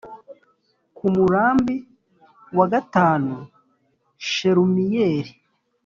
ku 0.95 1.05
murambi 1.15 1.75
wa 2.57 2.65
gatanu 2.73 3.35
shelumiyeli 4.29 5.31